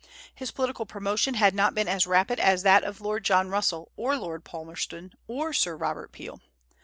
His 0.33 0.49
political 0.49 0.87
promotion 0.87 1.35
had 1.35 1.53
not 1.53 1.75
been 1.75 1.87
as 1.87 2.07
rapid 2.07 2.39
as 2.39 2.63
that 2.63 2.83
of 2.83 3.01
Lord 3.01 3.23
John 3.23 3.49
Russell 3.49 3.91
or 3.95 4.17
Lord 4.17 4.43
Palmerston 4.43 5.13
or 5.27 5.53
Sir 5.53 5.75
Robert 5.77 6.11
Peel. 6.11 6.41